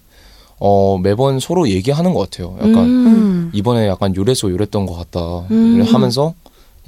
[0.60, 2.56] 어, 매번 서로 얘기하는 것 같아요.
[2.60, 3.52] 약간 음.
[3.54, 5.20] 이번에 약간 요래서 요랬던 것 같다
[5.52, 5.86] 음.
[5.90, 6.34] 하면서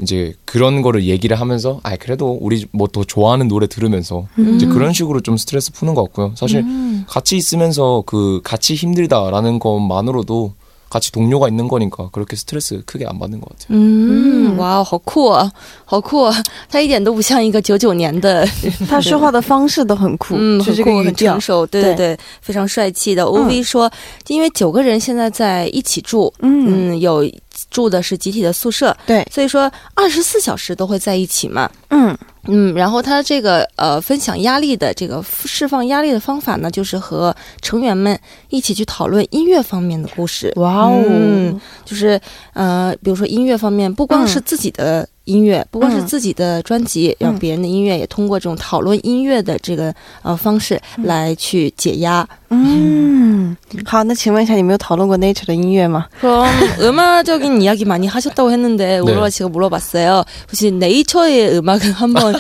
[0.02, 4.92] 이제 그런 거를 얘기를 하면서 아 그래도 우리 뭐 더 좋아하는 노래 들으면서 이제 그런
[4.92, 6.34] 식으로 좀 스트레스 푸는 것 같고요.
[6.36, 7.06] 사실 음.
[7.08, 10.54] 같이 있으면서 그 같이 힘들다라는 것만으로도
[10.91, 13.77] 같이 동료가 있는 거니까 그렇게 스트레스 크게 안 받는 것 같아요.
[13.77, 15.51] 嗯，哇，好酷啊，
[15.85, 16.33] 好酷啊！
[16.71, 18.47] 他一点都不像一个九九年的，
[18.89, 21.41] 他说话的方式都很酷，嗯，就很酷，很这个语调成。
[21.41, 23.25] 熟，对对对，非常帅气的。
[23.25, 23.91] OV 说，
[24.29, 27.29] 因为九个人现在在一起住，嗯，嗯，有
[27.69, 31.69] 住的是集体的宿舍，对，所以说二十四小时都会在一起嘛。
[31.91, 32.17] 嗯
[32.48, 40.52] 嗯，然后他这个呃分享压力的这个释放压力的方法呢，就是和成员们一起去讨论音乐方面的故事。
[40.56, 42.20] 哇哦，嗯就是
[42.54, 52.27] 呃，比如说音乐方面，不光是自己的音乐，不光是自己的专辑，让别人的音乐也通过这种讨论音乐的这个呃方式来去解压。
[52.51, 56.07] 嗯，好，那请问一下，你们有讨论过 Nature 的音乐吗？
[56.21, 56.49] 그럼
[56.81, 60.23] 음악적인 이야기 많이 하셨다고 했는데 물어 제가 물어봤어요.
[60.49, 62.37] 혹시 네이처의 음악은 한번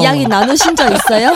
[0.00, 1.32] 이야기 나누신 적 있어요?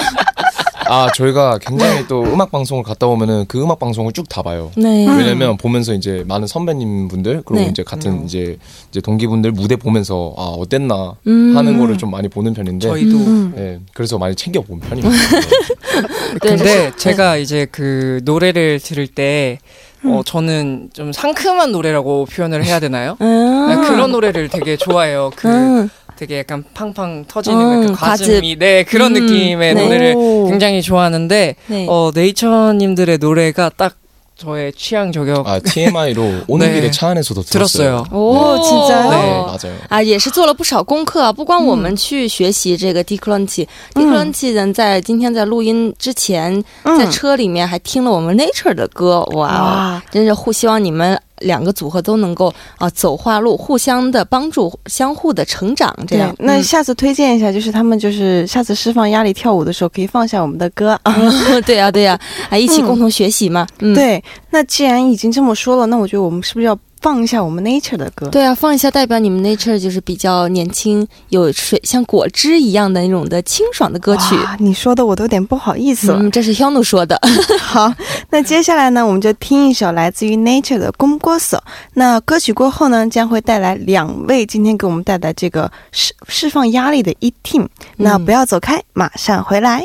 [0.90, 4.72] 아 저희가 굉장히 또 음악 방송을 갔다 오면은 그 음악 방송을 쭉 다 봐요.
[4.76, 5.08] 네.
[5.08, 7.70] 왜냐면 보면서 이제 많은 선배님 분들 그리고 네.
[7.70, 8.58] 이제 같은 이제
[8.90, 11.56] 이제 동기분들 무대 보면서 아 어땠나 음.
[11.56, 13.54] 하는 거를 좀 많이 보는 편인데 저희도 음.
[13.56, 15.10] 네, 그래서 많이 챙겨 본 편입니다.
[16.34, 19.60] 네, 근데 제가 이제 그 노래를 들을 때
[20.06, 23.18] 어, 저는 좀 상큼한 노래라고 표현을 해야 되나요?
[23.22, 23.68] 음.
[23.68, 25.32] 네, 그런 노래를 되게 좋아해요.
[25.36, 25.90] 그 음.
[26.16, 29.82] 되게 약간 팡팡 터지는 음, 그 가슴이 네 그런 음, 느낌의 네.
[29.82, 30.48] 노래를 오.
[30.50, 31.86] 굉장히 좋아하는데 네.
[31.88, 33.96] 어 네이처님들의 노래가 딱
[34.39, 36.75] 저의 취향 저격 아 TMI로 오는 네.
[36.75, 38.03] 길에 차 안에서도 들었어요.
[38.03, 38.05] 들었어요.
[38.11, 39.79] 哦，진짜요 对 네 ，맞아요.
[39.89, 41.33] 啊，也是做了不少功课啊！
[41.33, 48.37] 不光我们去学习这个 d c l u n c h d c l u n c h 呢，在今天在录音之前，在车里面还听了我们
[48.37, 61.16] Nature 的歌，哇哦，哇，真是互希望你们 两个组合都能够啊走化路，互相的帮助，相互的成长，这样。，那下次推荐一下，就是他们就是下次释放压力跳舞的时候，可以放下我们的歌啊。
[61.18, 63.68] 嗯 对呀、对呀、啊，一起共同学习嘛。
[63.80, 68.28] 嗯，对，那既然已经这么说了，那我觉得我们是不是要放一下我们 Nature 的歌？
[68.28, 74.36] 对啊，放一下代表你们 Nature 就是比较年轻，有水像果汁一样的那种的清爽的歌曲。
[74.60, 76.20] 你说的我都有点不好意思了。
[76.20, 77.20] 嗯，这是 Hyunu 说的。
[77.60, 77.94] 好，
[78.32, 81.58] 那接下来呢，我们就听一首来自于 Nature 的《公歌手》。
[81.94, 87.68] 那歌曲过后呢，将会带来两位今天给我们带来这个释释放压力的一 team。
[87.98, 89.84] 那不要走开，马上回来。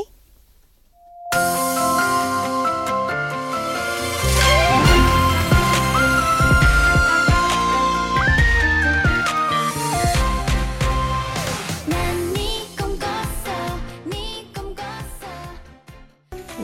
[1.34, 1.63] 난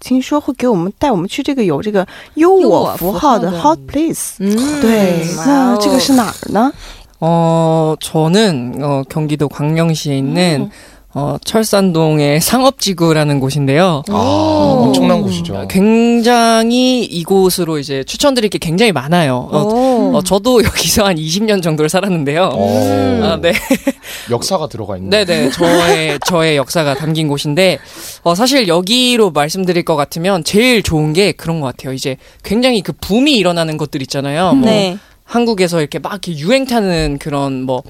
[0.00, 6.72] 听说会给我们带我们去这个有这个优我符号的 hot place，嗯，对，那这个是哪儿呢？
[7.20, 10.68] 어, 저는 어, 경기도 광명시에 있는
[11.13, 14.03] 어, 철산동의 상업지구라는 곳인데요.
[14.09, 15.67] 아, 엄청난 곳이죠.
[15.69, 19.47] 굉장히 이곳으로 이제 추천드릴 게 굉장히 많아요.
[19.51, 20.17] 어, 오.
[20.17, 22.51] 어, 저도 여기서 한 20년 정도를 살았는데요.
[22.53, 23.53] 어, 아, 네.
[24.29, 25.25] 역사가 들어가 있네.
[25.25, 25.51] 네네.
[25.51, 27.79] 저의, 저의 역사가 담긴 곳인데,
[28.23, 31.93] 어, 사실 여기로 말씀드릴 것 같으면 제일 좋은 게 그런 것 같아요.
[31.93, 34.53] 이제 굉장히 그 붐이 일어나는 것들 있잖아요.
[34.53, 34.97] 뭐 네.
[35.23, 37.81] 한국에서 이렇게 막 이렇게 유행 타는 그런 뭐,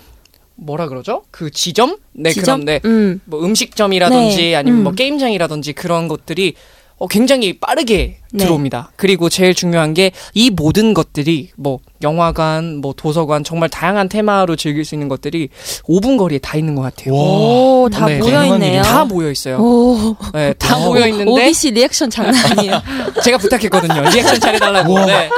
[0.57, 1.23] 뭐라 그러죠?
[1.31, 1.97] 그 지점?
[2.13, 2.61] 네, 지점?
[2.61, 2.79] 그런, 네.
[2.85, 3.21] 음.
[3.25, 4.55] 뭐 음식점이라든지 네.
[4.55, 4.95] 아니면 뭐 음.
[4.95, 6.55] 게임장이라든지 그런 것들이
[6.99, 8.43] 어, 굉장히 빠르게 네.
[8.43, 8.91] 들어옵니다.
[8.95, 14.85] 그리고 제일 중요한 게 이 모든 것들이 뭐 영화관, 뭐 도서관 정말 다양한 테마로 즐길
[14.85, 15.49] 수 있는 것들이
[15.83, 17.13] 5분 거리에 다 있는 것 같아요.
[17.13, 18.17] 오, 다 네.
[18.19, 18.81] 모여 있네요.
[18.83, 19.57] 다 모여 있어요.
[19.57, 22.81] 오, 네, 다 모여 있는데 오비 씨 리액션 장난 아니에요.
[23.23, 24.01] 제가 부탁했거든요.
[24.11, 25.05] 리액션 잘해달라고.
[25.05, 25.29] 네.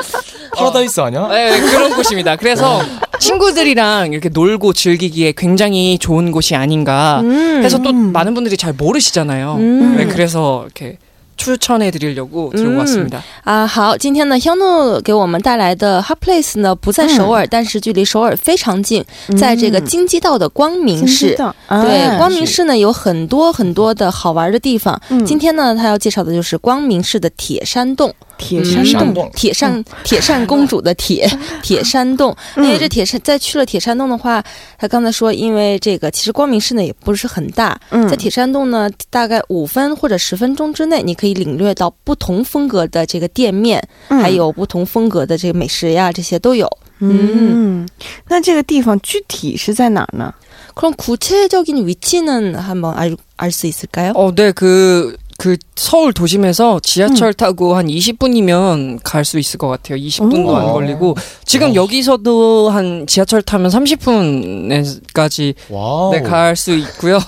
[0.56, 1.28] 파라다이스 아니야?
[1.30, 2.36] 네, 그런 곳입니다.
[2.36, 2.82] 그래서
[3.20, 7.62] 친구들이랑 이렇게 놀고 즐기기에 굉장히 좋은 곳이 아닌가 음.
[7.64, 9.56] 해서 또 많은 분들이 잘 모르시잖아요.
[9.56, 9.96] 음.
[9.98, 10.98] 네, 그래서 이렇게
[11.39, 12.79] 추천해 드리려고 들고 음.
[12.79, 13.21] 왔습니다.
[13.43, 19.05] 啊，好，今天呢，香诺给我们带来的 Hot Place 呢，不在首尔，但是距离首尔非常近，
[19.37, 21.35] 在这个京畿道的光明市。
[21.35, 24.99] 对，光明市呢有很多很多的好玩的地方。
[25.09, 28.15] 嗯今天呢，他要介绍的就是光明市的铁山洞。
[28.39, 31.31] 铁山洞洞，铁扇铁扇公主的铁
[31.63, 34.43] 铁山洞，因为这铁山在去了铁山洞的话，
[34.77, 46.69] 他刚才说，因为这个其实光明市呢也不是很大，嗯在铁山洞呢大概五分或者十分钟之内，你可以领略到不同风格的这个店面，嗯还有不同风格的这个美食呀，这些都有。
[47.01, 47.87] 嗯，
[48.29, 50.33] 那这个地方具体是在哪儿呢？
[50.75, 54.13] 그럼 구체적인 위치는 한번 알 알 수 있을까요?
[54.15, 59.98] 어, 네, 그, 그 서울 도심에서 지하철 타고 한 20분이면 갈 수 있을 것 같아요.
[59.98, 60.56] 20분도 오.
[60.58, 61.76] 안 걸리고 지금 오.
[61.76, 66.12] 여기서도 한 지하철 타면 30분까지 와우.
[66.12, 67.20] 네, 갈 수 있고요.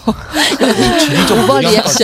[1.31, 2.03] 오버 모양까지.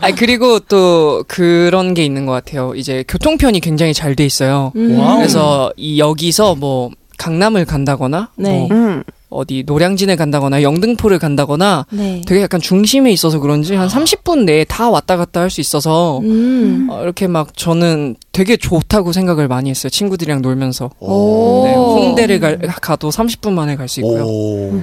[0.00, 2.74] 아 그리고 또 그런 게 있는 것 같아요.
[2.74, 4.72] 이제 교통편이 굉장히 잘 돼 있어요.
[4.74, 4.98] 음.
[4.98, 5.18] 와우.
[5.18, 8.50] 그래서 이 여기서 뭐 강남을 간다거나 네.
[8.50, 12.21] 뭐嗯， 어디 노량진에 간다거나 영등포를 간다거나 네.
[12.25, 16.87] 되게 약간 중심에 있어서 그런지 한 30분 내에 다 왔다 갔다 할 수 있어서 음.
[16.89, 19.89] 어, 이렇게 막 저는 되게 좋다고 생각을 많이 했어요.
[19.89, 20.91] 친구들이랑 놀면서.
[20.99, 21.63] 오.
[21.65, 24.23] 네, 홍대를 가, 가도 30분 만에 갈 수 있고요.
[24.25, 24.81] 오.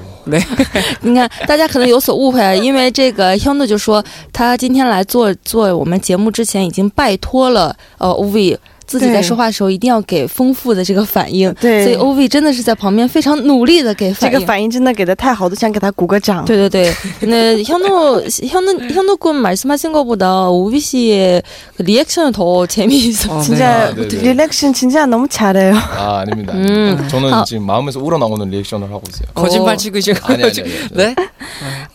[1.03, 14.39] 你看，大家可能有所误会啊，因为这个 Hyun 就说他今天来做做我们节目之前，已经拜托了呃 OV 自己在对说话的时候一定要给丰富的这个反应，对所以 OV 真的是在旁边非常努力的给这反应。
[14.41, 16.45] 个反应真的给的太好，都想给他鼓个掌。
[16.45, 21.43] 对对对，근데 현우 현우 현우군 말씀하신 것보다 오비 씨의
[21.77, 23.39] 그 리액션이 더 재미있어.
[23.39, 24.03] 어, 진짜 네.
[24.03, 24.35] 아, 네네.
[24.35, 25.75] 리렉션 진짜 너무 잘해요.
[25.75, 26.53] 아, 아닙니다.
[26.53, 26.59] 음.
[26.59, 27.09] 아닙니다.
[27.09, 27.45] 저는 아.
[27.45, 29.29] 지금 마음에서 우러나오는 리액션을 하고 있어요.
[29.33, 29.77] 거짓말 어.
[29.77, 30.89] 치고 지금 아니, 아니, 아니, 아니.
[30.93, 31.15] 네?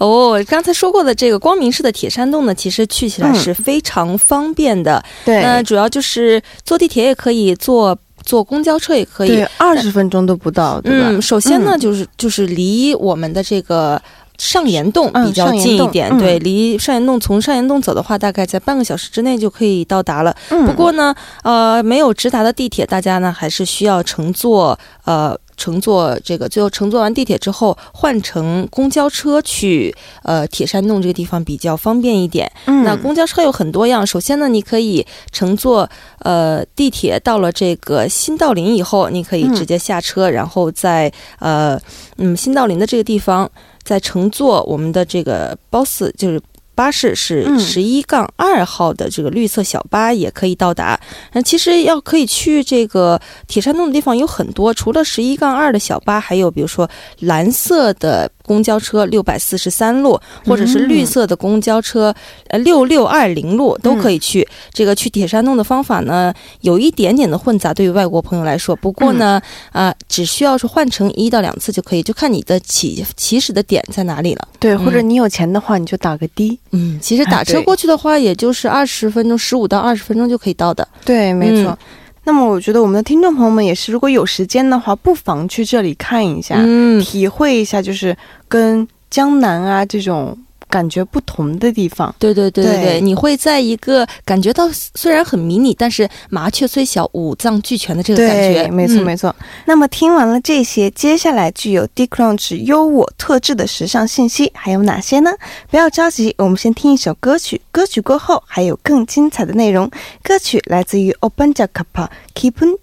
[0.03, 5.03] 哦，刚才说过的这个光明市的铁山洞呢，其实去起来是非常方便的。
[5.25, 11.07] 对那主要就是坐地铁也可以，坐坐公交车也可以对。，二十分钟都不到，对吧？
[11.11, 14.01] 嗯，首先呢，嗯就是就是离我们的这个。
[14.39, 20.35] 上岩洞嗯比较近一点，嗯对，离上岩洞从上岩洞走的话，大概在半个小时之内就可以到达了。
[20.49, 32.51] 嗯不过呢，呃，没有直达的地铁，大家呢还是需要乘坐呃乘坐这个，最后乘坐完地铁之后换乘公交车去呃铁山洞这个地方比较方便一点。
[32.67, 35.89] 嗯那公交车有很多样，首先呢，你可以乘坐
[36.21, 41.81] 呃地铁到了这个新道林以后，你可以直接下车，然后在呃
[42.17, 43.49] 嗯新道林的这个地方
[43.83, 46.41] 再乘坐我们的这个 boss 就是。
[46.75, 50.99] 巴士是嗯十一杠二号的这个绿色小巴也可以到达。
[51.33, 56.89] 那其实要可以去这个铁山洞的地方有很多，除了十一杠二的小巴，还有比如说
[57.21, 62.15] 蓝色的公交车六百四十三路，或者是绿色的公交车
[62.49, 64.47] 呃六六二零路都可以去。
[64.73, 68.75] 这个去铁山洞的方法呢，有一点点的混杂，对于外国朋友来说。
[68.77, 74.49] 不过呢，啊、只需要是换乘一到两次就可以，就看你的起起始的点在哪里了。
[74.59, 76.59] 对，或者你有钱的话，你就打个的。
[76.71, 80.87] 嗯，其实打车过去的话，也就是二十分钟，十五到二十分钟就可以到的。
[81.05, 81.79] 对，没错。
[82.25, 88.17] 那么我觉得我们的听众朋友们也是，如果有时间的话，不妨去这里看一下，嗯，体会一下，就是
[88.49, 90.39] 跟江南啊这种
[90.73, 92.15] 感觉不同的地方。
[92.19, 99.37] 对对对对对对，你会在一个感觉到虽然很迷你，但是麻雀虽小五脏俱全的这个感觉，没错嗯没错。
[99.67, 105.31] 那么听完了这些，接下来具有 d c r u n c h 优我特质的时尚信息还有哪些呢？
[105.71, 109.91] 不要着急，我们先听一首歌曲，歌曲过后还有更精彩的内容。
[110.23, 112.79] 歌曲来自于 Open Jackpa Keepun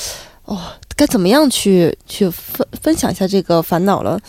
[0.46, 0.58] 어,
[1.02, 4.20] 该怎么样去去分分享一下这个烦恼了？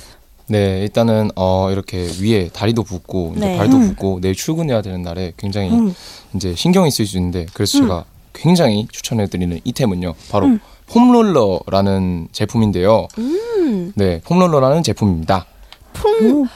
[0.46, 3.59] 네, 일단은 어 이렇게 위에 다리도 붓고 이제 네.
[3.59, 3.88] 발도 음.
[3.88, 5.94] 붓고 내일 출근해야 되는 날에 굉장히 음.
[6.34, 10.61] 이제 신경이 쓰일 수 있는데 그래서 제가 굉장히 추천해드리는 이템은요 바로 음.
[10.88, 13.09] 폼롤러라는 제품인데요.
[13.18, 15.46] 음, 네, 폼롤러라는 제품입니다.
[15.94, 16.48] 품,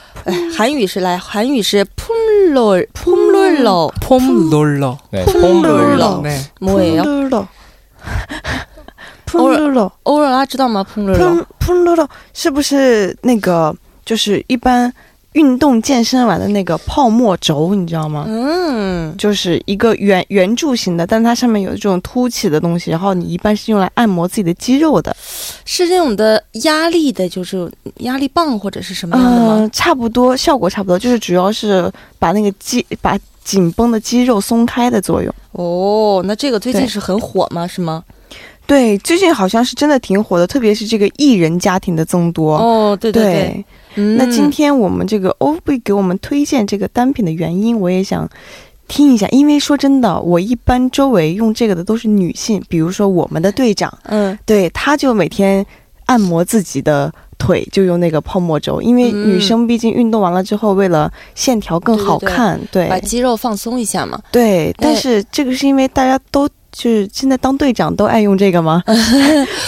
[0.57, 4.99] 韩语是来韩语是 폼롤 폼롤러 폼 롤러.
[5.11, 6.21] 네, 폼롤러.
[6.23, 6.39] 네.
[6.61, 7.03] 뭐예요?
[7.05, 7.47] 룰러.
[9.33, 9.91] 룰러.
[10.05, 10.85] 偶尔啊，知道吗？
[10.85, 13.75] 폼롤러 喷喷噜噜是不是那个
[14.05, 14.93] 就是一般
[15.34, 18.26] 运动健身完的那个泡沫轴，你知道吗？
[18.28, 25.16] 嗯，就是一个圆圆柱形的，但它上面有这种凸起的东西，然后你一般是用来按摩自己的肌肉的。
[25.64, 29.58] 是这种的压力的，就是压力棒或者是什么样的吗？
[29.60, 35.34] 嗯，差不多，效果差不多，就是主要是把那个肌把紧绷的肌肉松开的作用。
[35.54, 37.66] 哦，那这个最近是很火吗？
[37.66, 38.04] 是吗？
[38.68, 42.56] 对，最近好像是真的挺火的，特别是这个艺人家庭的增多。
[42.58, 43.66] 哦，对对对，
[43.96, 48.30] 嗯那今天我们这个欧贝给我们推荐这个单品的原因，我也想
[48.88, 49.28] 听一下。
[49.30, 55.66] 因为说真的，我一般周围用这个的都是女性，比如说我们的队长，嗯对，他就每天
[56.06, 58.82] 按摩自己的腿，就用那个泡沫轴。
[58.82, 64.22] 因为嗯女生毕竟运动完了之后，为了线条更好看，对把肌肉放松一下嘛。
[64.32, 64.74] 对。
[64.78, 66.50] 但是这个是因为大家都。
[66.73, 68.83] 就是现在当队长都爱用这个吗？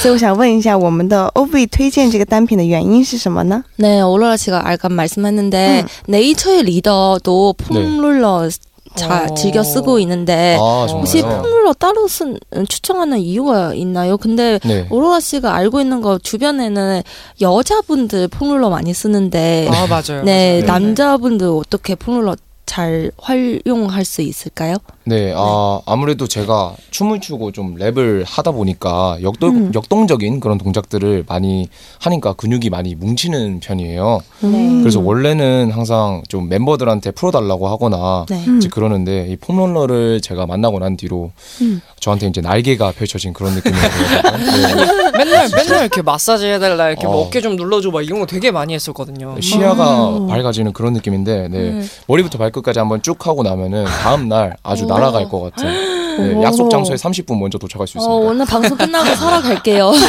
[0.03, 3.65] 所以我想问一下，我们的 O V 推荐这个单品的原因是什么呢？
[3.79, 5.87] 네, 오로라 씨가 아까 말씀했는데 음.
[6.07, 8.51] 네이처의 리더도 폼롤러
[8.95, 9.35] 잘 어.
[9.35, 11.43] 즐겨 쓰고 있는데 아 혹시 정말요?
[11.43, 14.17] 폼롤러 따로 쓴 추천하는 이유가 있나요?
[14.17, 14.87] 근데 네.
[14.91, 17.03] 오로라 씨가 알고 있는 거 주변에는
[17.41, 20.25] 여자분들 폼롤러 많이 쓰는데 아 맞아요.
[20.25, 20.63] 네, 네.
[20.67, 24.77] 남자분들 어떻게 폼롤러 잘 활용할 수 있을까요?
[25.06, 29.72] 네, 아, 아무래도 제가 춤을 추고 좀 랩을 하다 보니까 역도, 음.
[29.76, 31.68] 역동적인 그런 동작들을 많이
[32.00, 34.22] 하니까 근육이 많이 뭉치는 편이에요.
[34.42, 34.80] 네.
[34.80, 38.44] 그래서 원래는 항상 좀 멤버들한테 풀어달라고 하거나 네.
[38.48, 38.58] 음.
[38.58, 41.32] 이제 그러는데 이 폼롤러를 제가 만나고 난 뒤로
[41.62, 41.82] 음.
[42.00, 45.12] 저한테 이제 날개가 펼쳐진 그런 느낌이 들어요.
[45.18, 47.22] 맨날 맨날 이렇게 마사지 해달라 이렇게 뭐 어.
[47.26, 49.40] 어깨 좀 눌러줘 막 이런 거 되게 많이 했었거든요.
[49.40, 50.28] 시야가 음.
[50.28, 51.58] 밝아지는 그런 느낌인데 네.
[51.58, 51.90] 음.
[52.08, 54.93] 머리부터 발끝까지 한번 쭉 하고 나면은 다음 날 아주 오.
[54.94, 56.44] 날아갈 것 같은 네, 오.
[56.44, 58.30] 약속 장소에 30분 먼저 도착할 수 어, 있습니다.
[58.30, 59.92] 오늘 방송 끝나고 사러 갈게요.
[59.92, 60.00] 네,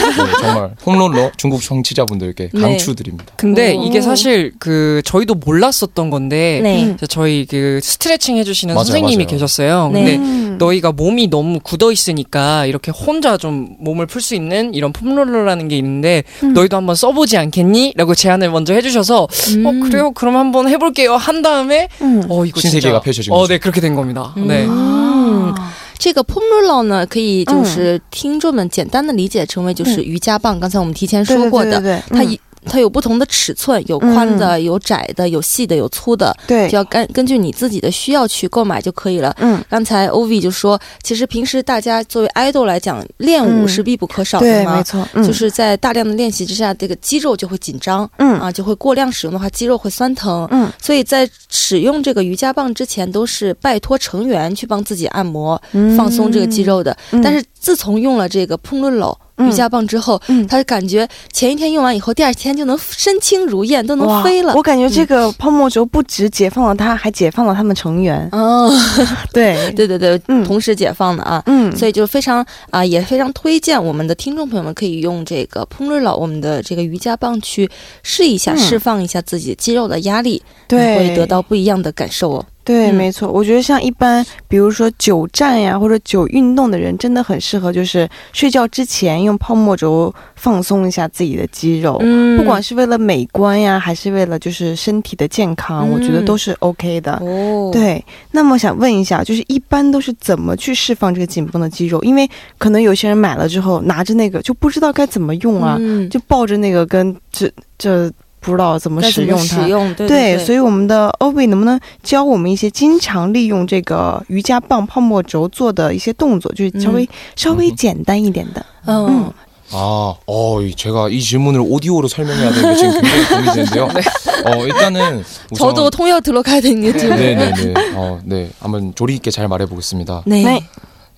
[0.40, 2.60] 정말 폼롤러 중국 청취자분들께 네.
[2.60, 3.32] 강추드립니다.
[3.36, 3.82] 근데 오.
[3.84, 6.84] 이게 사실 그 저희도 몰랐었던 건데 네.
[6.84, 6.96] 음.
[7.08, 9.26] 저희 그 스트레칭 해주시는 맞아요, 선생님이 맞아요.
[9.28, 9.90] 계셨어요.
[9.92, 10.04] 네.
[10.04, 10.56] 근데 음.
[10.58, 15.76] 너희가 몸이 너무 굳어 있으니까 이렇게 혼자 좀 몸을 풀 수 있는 이런 폼롤러라는 게
[15.76, 16.54] 있는데 음.
[16.54, 17.92] 너희도 한번 써보지 않겠니?
[17.96, 19.66] 라고 제안을 먼저 해주셔서 음.
[19.66, 20.12] 어 그래요?
[20.12, 21.14] 그럼 한번 해볼게요.
[21.16, 22.22] 한 다음에 음.
[22.28, 23.52] 어 이거 신세계가 펼쳐진 어, 거죠.
[23.52, 24.32] 네 그렇게 된 겁니다.
[24.36, 24.64] 네.
[24.64, 25.52] 음.
[25.98, 30.58] 这个 p o m r o 呢，可以就是听众们简单的理解成为就是瑜伽棒。
[30.58, 32.22] 刚才我们提前说过的，它
[32.66, 36.68] 它有不同的尺寸，有宽的，有窄的，有细的，有粗的，对。
[36.68, 39.34] 就要根根据你自己的需要去购买就可以了。
[39.38, 43.68] 嗯，刚才 Ovi 就说，其实平时大家作为 idol 来讲，练舞嗯。
[43.68, 44.76] 是必不可少的对，嘛。
[44.76, 45.24] 没错，嗯。
[45.24, 48.38] 就是在大量的练习之下，这个肌肉就会紧张，嗯。
[48.40, 55.60] 啊，就会过量使用的话，肌肉会酸疼，嗯，所以在使用这个瑜伽棒之前，都是拜托成员去帮自己按摩、
[55.96, 56.96] 放松这个肌肉的。
[57.10, 57.20] 嗯。
[57.22, 60.46] 但是自从用了这个 p o n l o 嗯瑜伽棒之后，嗯。
[60.46, 64.54] 他感觉前一天用完以后，第二天就能身轻如燕，都能飞了。
[64.54, 68.28] 我感觉这个泡沫轴不止解放了他，还解放了他们成员。
[68.32, 68.70] 哦，
[69.32, 70.44] 对，对对对，嗯。
[70.44, 71.42] 同时解放的啊。
[71.46, 77.68] 嗯，所以就非常啊、也非常推荐我们的听众朋友们可以用这个 p o n l o 我们的这个瑜伽棒去
[78.02, 78.58] 试一下，嗯。
[78.58, 82.46] 释放一下自己肌肉的压力，会得到不一样的感受哦。
[82.64, 83.30] 对，嗯没错。
[83.30, 91.98] 我觉得像一般，比如说久站呀或者久运动的人，真的很适合，就是睡觉之前用泡沫轴放松一下自己的肌肉。
[92.00, 97.12] 嗯不管是为了美观呀，还是为了就是身体的健康，嗯我觉得都是 OK 的。
[97.22, 102.02] 哦，对，那么想问一下，就是一般都是怎么去释放这个紧绷的肌肉？
[102.02, 108.10] 因为可能有些人买了之后拿着那个就不知道该怎么用啊，嗯，就抱着那个跟这这
[108.43, 109.63] 不知道怎么该怎么使用它。
[109.63, 118.65] 使用，对对，对所以我们的 Ovi 能不能教我们一些经常利用这个瑜伽棒泡沫轴做的一些动作，就是稍微、稍微简单一点的？
[118.85, 119.31] 嗯
[119.71, 123.87] 아, 어, 이- 제가 이 질문을 오디오로 설명해야 되는 게 지금 굉장히 고민이 되는데요.
[124.45, 127.15] 어, 일단은 우선 저도 통역 들어가야 되는 게 지금.
[127.15, 127.73] 네네네.
[127.93, 128.49] 어, 네.
[128.59, 130.23] 한번 조리 있게 잘 말해보겠습니다.
[130.25, 130.43] 네.
[130.43, 130.63] 네.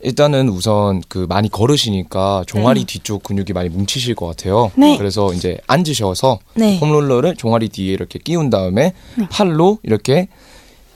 [0.06, 4.70] 일단은 우선 그 많이 걸으시니까 종아리 뒤쪽 근육이 많이 뭉치실 것 같아요.
[4.76, 4.96] 네.
[4.96, 6.78] 그래서 이제 앉으셔서 네.
[6.78, 8.92] 홈롤러를 종아리 뒤에 이렇게 끼운 다음에
[9.32, 10.28] 팔로 이렇게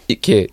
[0.06, 0.46] 이렇게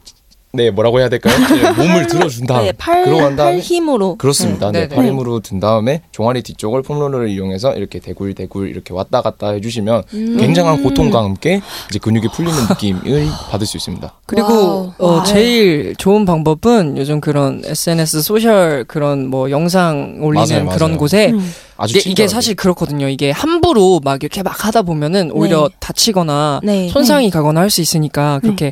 [0.58, 1.36] 네 뭐라고 해야 될까요?
[1.38, 4.16] 네, 몸을 들어준 다음 네, 팔, 그러고 난 다음에 팔 힘으로.
[4.16, 4.70] 그렇습니다.
[4.70, 4.96] 음, 네, 네네.
[4.96, 10.04] 팔 힘으로 든 다음에 종아리 뒤쪽을 폼롤러를 이용해서 이렇게 대굴 대굴 이렇게 왔다 갔다 해주시면
[10.16, 10.38] 음.
[10.40, 14.12] 굉장한 고통과 함께 이제 근육이 풀리는 느낌을 받을 수 있습니다.
[14.26, 14.94] 그리고.
[14.98, 15.24] 어, 와.
[15.24, 20.98] 제일 좋은 방법은 요즘 그런 SNS 소셜 그런 뭐 영상 올리는 맞아요, 그런 맞아요.
[20.98, 21.54] 곳에 음.
[21.88, 22.28] 이게, 이게.
[22.28, 23.08] 사실 그렇거든요.
[23.08, 25.76] 이게 함부로 막 이렇게 막 하다 보면은 오히려 네.
[25.80, 26.90] 다치거나 네.
[26.90, 28.72] 손상이 가거나 할 수 있으니까 그렇게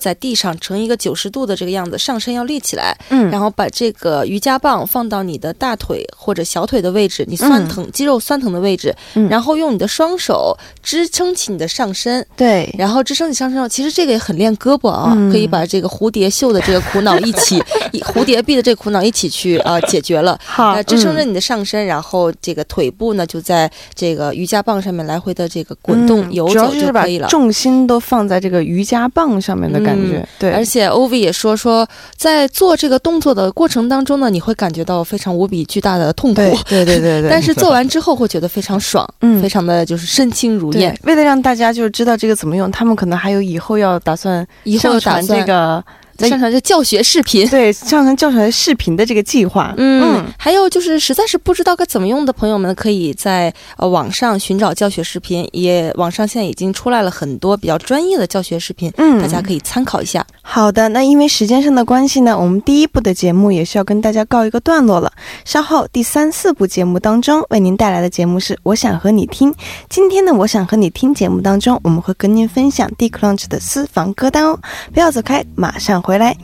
[0.01, 3.29] 在地上，成一个九十度的这个样子，上身要立起来，嗯。
[3.29, 9.29] 然后把这个瑜伽棒放到你的大腿或者小腿的位置，你酸疼、肌肉酸疼的位置，嗯。
[9.29, 13.69] 然后用你的双手支撑起你的上身，对，然后支撑起上身。
[13.69, 15.31] 其实这个也很练胳膊啊，嗯。
[15.31, 17.80] 可以把这个蝴蝶袖的这个苦恼一起，一
[18.13, 20.37] 蝴蝶臂的这个苦恼一起去啊、呃解决了。
[20.45, 27.27] 好呃，支撑着嗯你的上身，然后这个腿部呢就在这个瑜伽棒上面来回的这个滚动、嗯游走就可以了。
[27.27, 30.19] 重心都放在这个瑜伽棒上面的感觉。
[30.19, 47.47] 嗯对，而且 Ovi 也说说，在做这个动作的过程当中呢，你会感觉到非常无比巨大的痛苦， 对对对对对，但是做完之后会觉得非常爽，嗯非常的就是身轻如燕。，为了让大家就是知道这个怎么用，他们可能还有以后要打算以后打算这个在上传这教学视频。
[47.49, 49.73] 对上传教学视频的这个计划。
[49.77, 60.25] 嗯，还有就是实在是不知道该怎么用的朋友们，可以在呃网上寻找教学视频，也网上现在已经出来了很多比较专业的教学视频，嗯大家可以参考一下。
[60.41, 65.11] 好的，那因为时间上的关系呢，我们第一部的节目也需要跟大家告一个段落了。
[65.45, 69.51] 稍后第三、四部节目当中为您带来的节目是《我想和你听》。
[69.89, 74.59] 今天呢，《我想和你听》节目当中，我们会跟您分享 d c l u n c h 的私房歌单哦。
[74.93, 76.35] 不要走开，马上回来。